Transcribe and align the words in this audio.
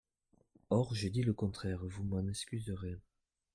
Or 0.71 0.95
j’ai 0.95 1.11
dit 1.11 1.21
le 1.21 1.31
contraire, 1.35 1.85
vous 1.85 2.03
m’en 2.03 2.25
excuserez. 2.27 2.97